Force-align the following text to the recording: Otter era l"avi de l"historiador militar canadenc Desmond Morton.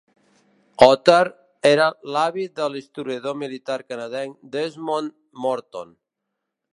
Otter 0.85 1.25
era 1.71 1.85
l"avi 2.13 2.45
de 2.61 2.65
l"historiador 2.69 3.37
militar 3.43 3.79
canadenc 3.93 4.43
Desmond 4.57 5.15
Morton. 5.45 5.97